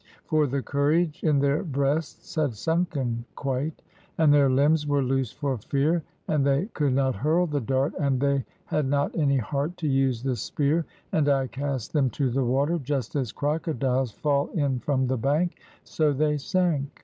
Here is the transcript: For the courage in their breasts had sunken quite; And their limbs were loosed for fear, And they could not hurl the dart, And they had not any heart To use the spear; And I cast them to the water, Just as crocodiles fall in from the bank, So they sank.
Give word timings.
For 0.25 0.47
the 0.47 0.63
courage 0.63 1.23
in 1.23 1.37
their 1.37 1.61
breasts 1.61 2.33
had 2.33 2.55
sunken 2.55 3.23
quite; 3.35 3.83
And 4.17 4.33
their 4.33 4.49
limbs 4.49 4.87
were 4.87 5.03
loosed 5.03 5.35
for 5.35 5.59
fear, 5.59 6.01
And 6.27 6.43
they 6.43 6.65
could 6.73 6.93
not 6.93 7.13
hurl 7.17 7.45
the 7.45 7.61
dart, 7.61 7.93
And 7.99 8.19
they 8.19 8.43
had 8.65 8.87
not 8.87 9.15
any 9.15 9.37
heart 9.37 9.77
To 9.77 9.87
use 9.87 10.23
the 10.23 10.35
spear; 10.35 10.87
And 11.11 11.29
I 11.29 11.45
cast 11.45 11.93
them 11.93 12.09
to 12.17 12.31
the 12.31 12.43
water, 12.43 12.79
Just 12.79 13.15
as 13.15 13.31
crocodiles 13.31 14.11
fall 14.11 14.47
in 14.55 14.79
from 14.79 15.05
the 15.05 15.17
bank, 15.19 15.59
So 15.83 16.13
they 16.13 16.39
sank. 16.39 16.99